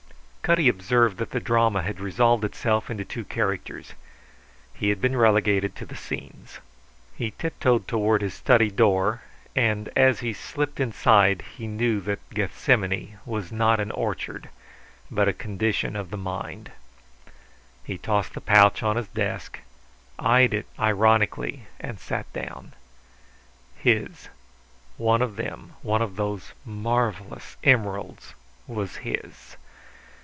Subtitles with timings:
[0.43, 3.93] Cutty observed that the drama had resolved itself into two characters;
[4.73, 6.59] he had been relegated to the scenes.
[7.15, 9.21] He tiptoed toward his study door,
[9.55, 14.49] and as he slipped inside he knew that Gethsemane was not an orchard
[15.09, 16.73] but a condition of the mind.
[17.85, 19.59] He tossed the pouch on his desk,
[20.19, 22.73] eyed it ironically, and sat down.
[23.77, 24.27] His,
[24.97, 28.33] one of them one of those marvellous emeralds
[28.67, 29.55] was his!